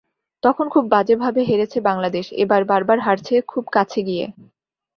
তখন 0.43 0.65
খুব 0.69 0.83
বাজেভাবে 0.89 1.41
হেরেছে 1.43 1.79
বাংলাদেশ, 1.81 2.25
এবার 2.43 2.61
বারবার 2.63 2.99
হারছে 2.99 3.35
খুব 3.47 3.63
কাছে 3.71 3.99
গিয়ে। 4.03 4.25